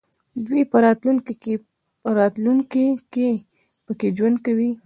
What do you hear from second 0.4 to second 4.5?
دوی په راتلونکي کې پکې ژوند